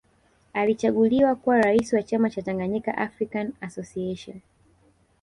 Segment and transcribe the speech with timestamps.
[0.53, 4.41] Alichaguliwa kuwa raisi wa chama cha Tanganyika African Association